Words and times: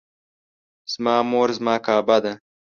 زما 0.93 1.15
مور 1.31 1.49
زما 1.57 1.75
کعبه 1.85 2.17
ده 2.23 2.33